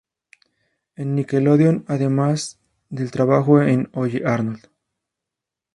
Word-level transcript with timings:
En 0.95 1.13
Nickelodeon, 1.13 1.85
además 1.87 2.59
del 2.89 3.11
trabajo 3.11 3.61
en 3.61 3.87
¡Oye 3.93 4.23
Arnold! 4.25 4.67